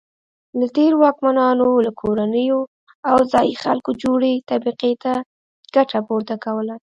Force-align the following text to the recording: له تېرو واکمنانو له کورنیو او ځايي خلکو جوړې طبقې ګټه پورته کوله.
له 0.59 0.67
تېرو 0.77 0.95
واکمنانو 1.03 1.67
له 1.85 1.91
کورنیو 2.01 2.59
او 3.09 3.17
ځايي 3.31 3.55
خلکو 3.63 3.91
جوړې 4.03 4.31
طبقې 4.49 4.91
ګټه 5.75 5.99
پورته 6.07 6.35
کوله. 6.43 6.75